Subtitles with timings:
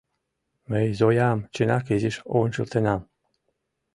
[0.69, 3.01] Мый Зоям, чынак, изиш ончылтенам.